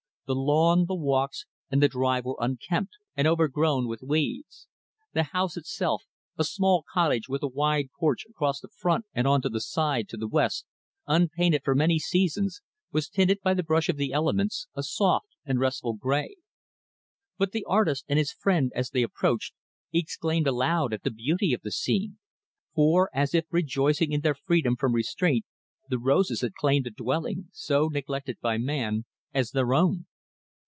[0.27, 4.65] The lawn, the walks, and the drive were unkempt and overgrown with weeds.
[5.11, 6.03] The house itself,
[6.37, 10.15] a small cottage with a wide porch across the front and on the side to
[10.15, 10.65] the west,
[11.05, 12.61] unpainted for many seasons,
[12.93, 16.37] was tinted by the brush of the elements, a soft and restful gray.
[17.37, 19.53] But the artist and his friend, as they approached,
[19.91, 22.19] exclaimed aloud at the beauty of the scene;
[22.73, 25.43] for, as if rejoicing in their freedom from restraint,
[25.89, 30.05] the roses had claimed the dwelling, so neglected by man, as their own.